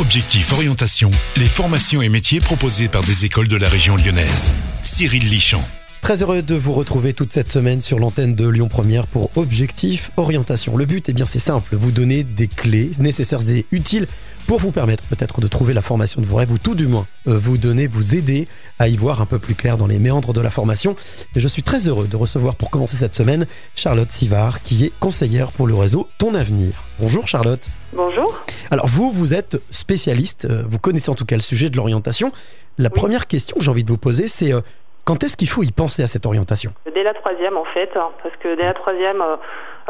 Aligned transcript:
Objectif 0.00 0.54
Orientation, 0.54 1.10
les 1.36 1.44
formations 1.44 2.00
et 2.00 2.08
métiers 2.08 2.40
proposés 2.40 2.88
par 2.88 3.02
des 3.02 3.26
écoles 3.26 3.48
de 3.48 3.56
la 3.56 3.68
région 3.68 3.96
lyonnaise. 3.96 4.54
Cyril 4.80 5.28
Lichamp. 5.28 5.62
Très 6.00 6.22
heureux 6.22 6.42
de 6.42 6.54
vous 6.54 6.72
retrouver 6.72 7.12
toute 7.12 7.32
cette 7.32 7.50
semaine 7.50 7.80
sur 7.80 7.98
l'antenne 7.98 8.34
de 8.34 8.48
Lyon 8.48 8.68
Première 8.68 9.06
pour 9.06 9.30
Objectif 9.36 10.10
Orientation. 10.16 10.76
Le 10.76 10.86
but, 10.86 11.08
eh 11.08 11.12
bien, 11.12 11.26
c'est 11.26 11.38
simple, 11.38 11.76
vous 11.76 11.92
donner 11.92 12.24
des 12.24 12.48
clés 12.48 12.90
nécessaires 12.98 13.48
et 13.50 13.66
utiles 13.70 14.06
pour 14.46 14.58
vous 14.58 14.72
permettre 14.72 15.04
peut-être 15.04 15.40
de 15.40 15.46
trouver 15.46 15.74
la 15.74 15.82
formation 15.82 16.20
de 16.20 16.26
vos 16.26 16.36
rêves 16.36 16.50
ou 16.50 16.58
tout 16.58 16.74
du 16.74 16.86
moins 16.88 17.06
euh, 17.28 17.38
vous 17.38 17.58
donner, 17.58 17.86
vous 17.86 18.16
aider 18.16 18.48
à 18.78 18.88
y 18.88 18.96
voir 18.96 19.20
un 19.20 19.26
peu 19.26 19.38
plus 19.38 19.54
clair 19.54 19.76
dans 19.76 19.86
les 19.86 19.98
méandres 19.98 20.32
de 20.32 20.40
la 20.40 20.50
formation. 20.50 20.96
Et 21.36 21.40
je 21.40 21.46
suis 21.46 21.62
très 21.62 21.86
heureux 21.86 22.08
de 22.08 22.16
recevoir 22.16 22.56
pour 22.56 22.70
commencer 22.70 22.96
cette 22.96 23.14
semaine 23.14 23.46
Charlotte 23.76 24.10
Sivard 24.10 24.62
qui 24.62 24.86
est 24.86 24.92
conseillère 24.98 25.52
pour 25.52 25.66
le 25.66 25.74
réseau 25.74 26.08
Ton 26.18 26.34
Avenir. 26.34 26.82
Bonjour 26.98 27.28
Charlotte. 27.28 27.68
Bonjour. 27.94 28.42
Alors 28.70 28.86
vous, 28.88 29.12
vous 29.12 29.34
êtes 29.34 29.60
spécialiste, 29.70 30.46
euh, 30.46 30.64
vous 30.68 30.78
connaissez 30.78 31.10
en 31.10 31.14
tout 31.14 31.26
cas 31.26 31.36
le 31.36 31.42
sujet 31.42 31.70
de 31.70 31.76
l'orientation. 31.76 32.32
La 32.78 32.88
première 32.88 33.26
question 33.26 33.56
que 33.58 33.62
j'ai 33.62 33.70
envie 33.70 33.84
de 33.84 33.88
vous 33.90 33.98
poser, 33.98 34.26
c'est 34.26 34.52
euh, 34.52 34.62
quand 35.10 35.24
est-ce 35.24 35.36
qu'il 35.36 35.48
faut 35.48 35.64
y 35.64 35.72
penser 35.72 36.04
à 36.04 36.06
cette 36.06 36.24
orientation? 36.24 36.70
Dès 36.94 37.02
la 37.02 37.14
troisième 37.14 37.56
en 37.56 37.64
fait, 37.64 37.90
hein, 37.96 38.10
parce 38.22 38.36
que 38.36 38.54
dès 38.54 38.62
la 38.62 38.74
troisième, 38.74 39.20
euh, 39.20 39.34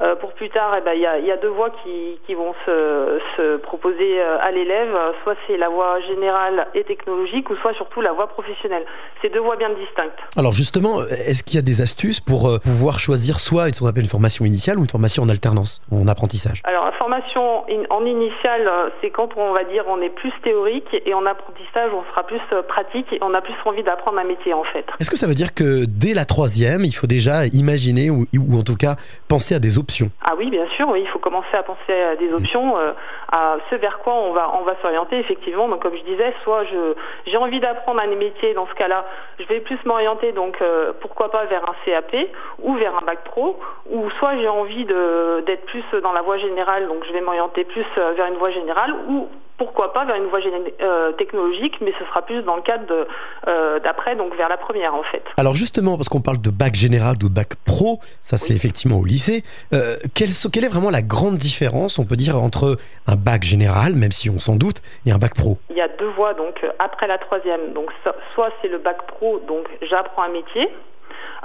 euh, 0.00 0.16
pour 0.16 0.32
plus 0.32 0.48
tard, 0.48 0.74
eh 0.78 0.80
ben, 0.80 0.94
il 0.94 1.02
y, 1.02 1.06
a, 1.06 1.18
y, 1.18 1.30
a, 1.30 1.36
deux 1.36 1.50
voies 1.50 1.68
qui, 1.68 2.18
qui 2.26 2.32
vont 2.32 2.54
se, 2.64 3.18
se, 3.36 3.58
proposer 3.58 4.18
euh, 4.18 4.38
à 4.40 4.50
l'élève. 4.50 4.88
Soit 5.22 5.34
c'est 5.46 5.58
la 5.58 5.68
voie 5.68 6.00
générale 6.00 6.68
et 6.74 6.84
technologique, 6.84 7.50
ou 7.50 7.56
soit 7.56 7.74
surtout 7.74 8.00
la 8.00 8.12
voie 8.12 8.28
professionnelle. 8.28 8.86
C'est 9.20 9.28
deux 9.28 9.40
voies 9.40 9.56
bien 9.56 9.68
distinctes. 9.68 10.16
Alors 10.38 10.54
justement, 10.54 11.02
est-ce 11.02 11.44
qu'il 11.44 11.56
y 11.56 11.58
a 11.58 11.62
des 11.62 11.82
astuces 11.82 12.20
pour 12.20 12.58
pouvoir 12.58 12.98
choisir 12.98 13.40
soit 13.40 13.70
ce 13.74 13.80
qu'on 13.80 13.88
appelle 13.88 14.04
une 14.04 14.08
formation 14.08 14.46
initiale 14.46 14.78
ou 14.78 14.80
une 14.80 14.88
formation 14.88 15.22
en 15.22 15.28
alternance, 15.28 15.82
en 15.92 16.08
apprentissage? 16.08 16.62
Alors 16.64 16.86
formation 17.10 17.64
in, 17.68 17.82
en 17.90 18.04
initiale, 18.04 18.70
c'est 19.00 19.10
quand 19.10 19.30
on 19.36 19.52
va 19.52 19.64
dire 19.64 19.84
on 19.88 20.00
est 20.00 20.10
plus 20.10 20.32
théorique 20.42 20.88
et 21.04 21.14
en 21.14 21.26
apprentissage, 21.26 21.90
on 21.92 22.04
sera 22.10 22.24
plus 22.24 22.40
pratique 22.68 23.12
et 23.12 23.18
on 23.22 23.34
a 23.34 23.40
plus 23.40 23.54
envie 23.64 23.82
d'apprendre 23.82 24.18
un 24.18 24.24
métier 24.24 24.52
en 24.54 24.64
fait. 24.64 24.84
Est-ce 25.00 25.10
que 25.10 25.16
ça 25.16 25.26
veut 25.26 25.34
dire 25.34 25.54
que 25.54 25.84
dès 25.86 26.14
la 26.14 26.24
troisième, 26.24 26.84
il 26.84 26.92
faut 26.92 27.06
déjà 27.06 27.46
imaginer 27.46 28.10
ou, 28.10 28.26
ou 28.36 28.58
en 28.58 28.62
tout 28.62 28.76
cas 28.76 28.96
penser 29.28 29.54
à 29.54 29.58
des 29.58 29.78
options? 29.78 30.10
Ah 30.22 30.34
oui, 30.38 30.50
bien 30.50 30.66
sûr, 30.76 30.88
oui, 30.88 31.00
il 31.02 31.08
faut 31.08 31.18
commencer 31.18 31.54
à 31.54 31.62
penser 31.62 31.92
à 31.92 32.16
des 32.16 32.32
options, 32.32 32.78
euh, 32.78 32.92
à 33.32 33.56
ce 33.70 33.76
vers 33.76 33.98
quoi 34.00 34.14
on 34.14 34.32
va, 34.32 34.52
on 34.60 34.62
va 34.62 34.74
s'orienter 34.82 35.18
effectivement. 35.18 35.68
Donc 35.68 35.82
comme 35.82 35.96
je 35.96 36.02
disais, 36.02 36.34
soit 36.42 36.64
je, 36.64 36.94
j'ai 37.26 37.36
envie 37.36 37.60
d'apprendre 37.60 38.00
un 38.00 38.06
métier, 38.06 38.54
dans 38.54 38.66
ce 38.66 38.74
cas-là, 38.74 39.04
je 39.38 39.44
vais 39.44 39.60
plus 39.60 39.78
m'orienter, 39.84 40.32
donc 40.32 40.60
euh, 40.60 40.92
pourquoi 41.00 41.30
pas 41.30 41.44
vers 41.44 41.62
un 41.68 41.74
CAP 41.84 42.14
ou 42.62 42.74
vers 42.74 42.96
un 42.96 43.04
bac 43.04 43.24
pro, 43.24 43.58
ou 43.90 44.10
soit 44.18 44.36
j'ai 44.36 44.48
envie 44.48 44.84
d'être 44.84 45.64
plus 45.66 45.84
dans 46.02 46.12
la 46.12 46.22
voie 46.22 46.38
générale, 46.38 46.88
donc 46.88 47.04
je 47.04 47.12
vais 47.12 47.20
m'orienter 47.20 47.64
plus 47.64 47.86
euh, 47.98 48.12
vers 48.12 48.26
une 48.26 48.36
voie 48.36 48.50
générale, 48.50 48.94
ou 49.08 49.28
pourquoi 49.60 49.92
pas 49.92 50.06
vers 50.06 50.16
une 50.16 50.28
voie 50.28 50.40
euh, 50.80 51.12
technologique, 51.12 51.82
mais 51.82 51.92
ce 51.98 52.04
sera 52.06 52.22
plus 52.22 52.40
dans 52.44 52.56
le 52.56 52.62
cadre 52.62 53.06
euh, 53.46 53.78
d'après, 53.80 54.16
donc 54.16 54.34
vers 54.34 54.48
la 54.48 54.56
première 54.56 54.94
en 54.94 55.02
fait. 55.02 55.22
Alors 55.36 55.54
justement, 55.54 55.98
parce 55.98 56.08
qu'on 56.08 56.22
parle 56.22 56.40
de 56.40 56.48
bac 56.48 56.74
général 56.74 57.16
ou 57.22 57.28
de 57.28 57.34
bac 57.34 57.56
pro, 57.66 58.00
ça 58.22 58.38
c'est 58.38 58.54
effectivement 58.54 58.96
au 58.96 59.04
lycée, 59.04 59.42
euh, 59.74 59.96
quelle, 60.14 60.30
quelle, 60.50 60.64
est 60.64 60.68
vraiment 60.68 60.88
la 60.88 61.02
grande 61.02 61.36
différence, 61.36 61.98
on 61.98 62.06
peut 62.06 62.16
dire, 62.16 62.42
entre 62.42 62.78
un 63.06 63.16
bac 63.16 63.42
général, 63.42 63.92
même 63.96 64.12
si 64.12 64.30
on 64.30 64.38
s'en 64.38 64.56
doute, 64.56 64.80
et 65.04 65.12
un 65.12 65.18
bac 65.18 65.34
pro? 65.34 65.58
Il 65.68 65.76
y 65.76 65.82
a 65.82 65.88
deux 65.88 66.08
voies, 66.08 66.32
donc 66.32 66.64
après 66.78 67.06
la 67.06 67.18
troisième, 67.18 67.74
donc 67.74 67.90
soit 68.34 68.48
c'est 68.62 68.68
le 68.68 68.78
bac 68.78 69.06
pro, 69.08 69.40
donc 69.46 69.66
j'apprends 69.82 70.22
un 70.22 70.32
métier, 70.32 70.70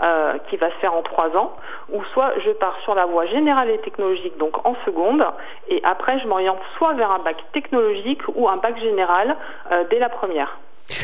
euh, 0.01 0.37
qui 0.49 0.57
va 0.57 0.69
se 0.69 0.75
faire 0.75 0.93
en 0.93 1.01
trois 1.01 1.35
ans, 1.37 1.55
ou 1.91 2.03
soit 2.13 2.33
je 2.43 2.51
pars 2.51 2.77
sur 2.83 2.95
la 2.95 3.05
voie 3.05 3.25
générale 3.25 3.69
et 3.69 3.79
technologique, 3.79 4.37
donc 4.37 4.65
en 4.65 4.75
seconde, 4.85 5.23
et 5.69 5.81
après 5.83 6.19
je 6.19 6.27
m'oriente 6.27 6.59
soit 6.77 6.93
vers 6.93 7.11
un 7.11 7.19
bac 7.19 7.37
technologique 7.53 8.21
ou 8.35 8.49
un 8.49 8.57
bac 8.57 8.77
général 8.79 9.35
euh, 9.71 9.83
dès 9.89 9.99
la 9.99 10.09
première. 10.09 10.57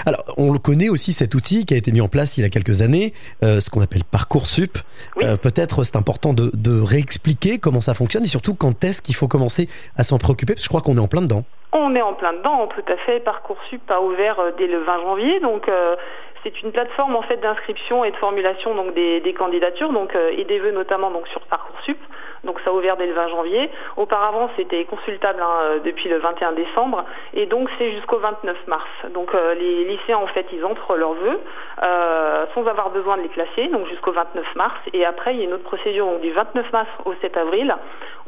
Alors, 0.05 0.23
on 0.37 0.51
le 0.51 0.59
connaît 0.59 0.89
aussi 0.89 1.13
cet 1.13 1.35
outil 1.35 1.65
qui 1.65 1.73
a 1.73 1.77
été 1.77 1.91
mis 1.91 2.01
en 2.01 2.07
place 2.07 2.37
il 2.37 2.41
y 2.41 2.43
a 2.45 2.49
quelques 2.49 2.81
années, 2.81 3.13
euh, 3.43 3.59
ce 3.59 3.69
qu'on 3.69 3.81
appelle 3.81 4.03
Parcoursup. 4.03 4.77
Oui. 5.15 5.25
Euh, 5.25 5.37
Peut-être 5.37 5.83
c'est 5.83 5.95
important 5.95 6.33
de, 6.33 6.51
de, 6.53 6.81
réexpliquer 6.81 7.57
comment 7.57 7.81
ça 7.81 7.93
fonctionne 7.93 8.23
et 8.23 8.27
surtout 8.27 8.53
quand 8.53 8.83
est-ce 8.83 9.01
qu'il 9.01 9.15
faut 9.15 9.27
commencer 9.27 9.67
à 9.97 10.03
s'en 10.03 10.17
préoccuper, 10.17 10.53
parce 10.53 10.61
que 10.61 10.65
je 10.65 10.69
crois 10.69 10.81
qu'on 10.81 10.97
est 10.97 11.01
en 11.01 11.07
plein 11.07 11.21
dedans. 11.21 11.41
On 11.73 11.95
est 11.95 12.01
en 12.01 12.13
plein 12.13 12.33
dedans, 12.33 12.67
tout 12.67 12.83
à 12.91 12.97
fait. 12.97 13.21
Parcoursup 13.21 13.89
a 13.89 14.01
ouvert 14.01 14.37
dès 14.57 14.67
le 14.67 14.83
20 14.83 15.01
janvier, 15.01 15.39
donc 15.39 15.67
euh, 15.69 15.95
c'est 16.43 16.61
une 16.61 16.71
plateforme 16.71 17.15
en 17.15 17.21
fait 17.21 17.37
d'inscription 17.37 18.03
et 18.03 18.11
de 18.11 18.15
formulation 18.17 18.75
donc 18.75 18.93
des, 18.93 19.35
candidatures, 19.37 19.91
donc 19.93 20.15
euh, 20.15 20.31
et 20.35 20.43
des 20.43 20.59
vœux 20.59 20.71
notamment 20.71 21.11
donc 21.11 21.27
sur 21.27 21.41
Parcoursup. 21.41 21.97
Donc 22.43 22.59
ça 22.61 22.71
a 22.71 22.73
ouvert 22.73 22.97
dès 22.97 23.05
le 23.05 23.13
20 23.13 23.27
janvier. 23.27 23.69
Auparavant, 23.97 24.49
c'était 24.57 24.83
consultable 24.85 25.41
hein, 25.41 25.79
depuis 25.85 26.09
le 26.09 26.17
21 26.17 26.53
décembre 26.53 27.05
et 27.33 27.45
donc 27.45 27.69
c'est 27.77 27.91
jusqu'au 27.91 28.17
29 28.17 28.67
mars. 28.67 28.89
Donc 29.13 29.33
euh, 29.35 29.53
les 29.53 29.85
lycéens 29.85 30.17
en 30.17 30.27
fait, 30.27 30.45
ils 30.51 30.65
entrent 30.65 30.95
leurs 30.95 31.13
vœux 31.13 31.39
euh, 31.83 32.45
sans 32.53 32.65
avoir 32.65 32.89
besoin 32.89 33.17
de 33.17 33.23
les 33.23 33.29
classer, 33.29 33.67
donc 33.67 33.87
jusqu'au 33.87 34.11
29 34.11 34.55
mars. 34.55 34.79
Et 34.93 35.05
après, 35.05 35.35
il 35.35 35.39
y 35.39 35.41
a 35.41 35.45
une 35.45 35.53
autre 35.53 35.63
procédure 35.63 36.07
donc, 36.07 36.21
du 36.21 36.31
29 36.31 36.71
mars 36.71 36.89
au 37.05 37.13
7 37.21 37.37
avril 37.37 37.75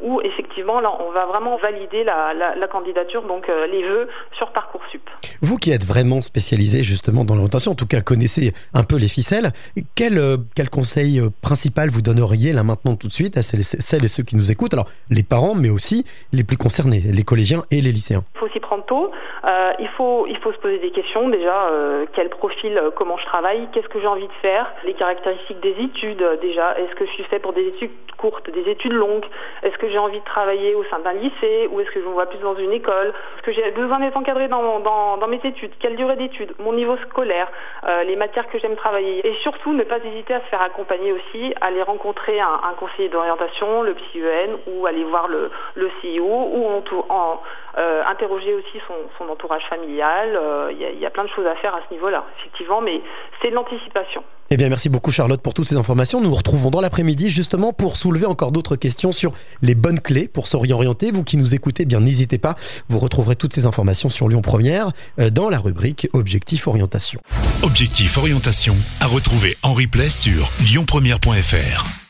où 0.01 0.21
effectivement 0.21 0.79
là, 0.79 0.91
on 0.99 1.11
va 1.11 1.25
vraiment 1.25 1.57
valider 1.57 2.03
la, 2.03 2.33
la, 2.33 2.55
la 2.55 2.67
candidature, 2.67 3.23
donc 3.23 3.49
euh, 3.49 3.67
les 3.67 3.83
vœux 3.83 4.07
sur 4.33 4.51
Parcoursup. 4.51 5.01
Vous 5.41 5.57
qui 5.57 5.71
êtes 5.71 5.85
vraiment 5.85 6.21
spécialisé 6.21 6.83
justement 6.83 7.25
dans 7.25 7.35
l'orientation, 7.35 7.71
en 7.71 7.75
tout 7.75 7.87
cas 7.87 8.01
connaissez 8.01 8.53
un 8.73 8.83
peu 8.83 8.97
les 8.97 9.07
ficelles, 9.07 9.51
quel, 9.95 10.17
euh, 10.17 10.37
quel 10.55 10.69
conseil 10.69 11.19
euh, 11.19 11.29
principal 11.41 11.89
vous 11.89 12.01
donneriez 12.01 12.53
là 12.53 12.63
maintenant 12.63 12.95
tout 12.95 13.07
de 13.07 13.13
suite 13.13 13.37
à 13.37 13.41
celles, 13.41 13.63
celles 13.63 14.05
et 14.05 14.07
ceux 14.07 14.23
qui 14.23 14.35
nous 14.35 14.51
écoutent? 14.51 14.73
Alors 14.73 14.87
les 15.09 15.23
parents, 15.23 15.55
mais 15.55 15.69
aussi 15.69 16.05
les 16.31 16.43
plus 16.43 16.57
concernés, 16.57 17.01
les 17.01 17.23
collégiens 17.23 17.63
et 17.71 17.81
les 17.81 17.91
lycéens. 17.91 18.23
Il 18.35 18.39
faut 18.39 18.49
s'y 18.49 18.59
prendre 18.59 18.85
tôt. 18.85 19.11
Euh, 19.45 19.73
il 19.79 19.89
faut 19.97 20.25
il 20.27 20.37
faut 20.37 20.53
se 20.53 20.57
poser 20.59 20.79
des 20.79 20.91
questions 20.91 21.29
déjà. 21.29 21.69
Quel 22.13 22.29
profil, 22.29 22.79
comment 22.95 23.17
je 23.17 23.25
travaille, 23.25 23.67
qu'est-ce 23.73 23.87
que 23.87 23.99
j'ai 23.99 24.07
envie 24.07 24.27
de 24.27 24.33
faire, 24.41 24.71
les 24.85 24.93
caractéristiques 24.93 25.59
des 25.61 25.75
études 25.83 26.23
déjà. 26.41 26.77
Est-ce 26.79 26.95
que 26.95 27.05
je 27.05 27.11
suis 27.11 27.23
fait 27.23 27.39
pour 27.39 27.53
des 27.53 27.67
études 27.67 27.91
courtes, 28.17 28.49
des 28.49 28.69
études 28.71 28.93
longues? 28.93 29.25
Est-ce 29.63 29.77
que 29.83 29.89
j'ai 29.89 29.97
envie 29.97 30.19
de 30.19 30.25
travailler 30.25 30.75
au 30.75 30.85
sein 30.85 30.99
d'un 30.99 31.11
lycée 31.11 31.67
ou 31.69 31.81
est-ce 31.81 31.91
que 31.91 31.99
je 31.99 32.05
me 32.05 32.13
vois 32.13 32.25
plus 32.27 32.39
dans 32.39 32.55
une 32.55 32.71
école? 32.71 33.07
Est-ce 33.07 33.41
que 33.41 33.51
j'ai 33.51 33.69
besoin 33.71 33.99
d'être 33.99 34.15
encadré 34.15 34.47
dans, 34.47 34.79
dans, 34.79 35.27
mes 35.27 35.41
études 35.43 35.73
Quelle 35.79 35.97
durée 35.97 36.15
d'études? 36.15 36.53
Mon 36.59 36.71
niveau 36.71 36.95
scolaire 37.09 37.51
euh, 37.85 38.03
Les 38.03 38.15
matières 38.15 38.47
que 38.47 38.57
j'aime 38.59 38.77
travailler 38.77 39.27
Et 39.27 39.35
surtout, 39.43 39.73
ne 39.73 39.83
pas 39.83 39.97
hésiter 39.97 40.35
à 40.35 40.39
se 40.39 40.45
faire 40.45 40.61
accompagner 40.61 41.11
aussi, 41.11 41.53
aller 41.59 41.81
rencontrer 41.81 42.39
un, 42.39 42.73
conseiller 42.79 43.09
d'orientation, 43.09 43.83
le 43.83 43.93
PsyEN 43.93 44.57
ou 44.67 44.85
aller 44.85 45.03
voir 45.03 45.27
le, 45.27 45.51
CIO 46.01 46.23
ou 46.23 46.65
en, 47.09 47.41
euh, 47.77 48.03
interroger 48.07 48.53
aussi 48.53 48.79
son, 48.87 49.27
entourage 49.27 49.63
familial. 49.69 50.29
Il 50.31 50.37
euh, 50.37 50.91
y, 50.93 50.99
y, 50.99 51.05
a 51.05 51.09
plein 51.09 51.25
de 51.25 51.29
choses 51.29 51.45
à 51.45 51.55
faire 51.55 51.75
à 51.75 51.81
ce 51.87 51.93
niveau-là, 51.93 52.23
effectivement, 52.39 52.79
mais 52.79 53.01
c'est 53.41 53.49
de 53.49 53.55
l'anticipation. 53.55 54.23
Eh 54.55 54.57
bien, 54.57 54.69
merci 54.69 54.87
beaucoup 54.87 55.09
Charlotte 55.09 55.41
pour 55.41 55.55
toutes 55.55 55.67
ces 55.67 55.77
informations. 55.77 56.21
Nous 56.21 56.29
nous 56.29 56.35
retrouvons 56.35 56.69
dans 56.69 56.79
l'après-midi 56.79 57.29
justement 57.29 57.73
pour 57.73 57.97
soulever 57.97 58.27
encore 58.27 58.51
d'autres 58.51 58.75
questions 58.75 59.11
sur 59.11 59.31
les 59.63 59.72
bonnes 59.75 59.99
clés 59.99 60.27
pour 60.27 60.47
s'orienter. 60.47 61.11
Vous 61.11 61.23
qui 61.23 61.37
nous 61.37 61.55
écoutez, 61.55 61.83
eh 61.83 61.85
bien 61.85 61.99
n'hésitez 61.99 62.37
pas. 62.37 62.55
Vous 62.89 62.99
retrouverez 62.99 63.35
toutes 63.35 63.53
ces 63.53 63.65
informations 63.65 64.09
sur 64.09 64.29
Lyon 64.29 64.41
Première 64.41 64.91
euh, 65.19 65.29
dans 65.29 65.49
la 65.49 65.59
rubrique 65.59 66.07
Objectif 66.13 66.67
Orientation. 66.67 67.19
Objectif 67.61 68.17
Orientation 68.17 68.75
à 68.99 69.07
retrouver 69.07 69.57
en 69.63 69.73
replay 69.73 70.09
sur 70.09 70.51
lyonpremière.fr. 70.71 72.02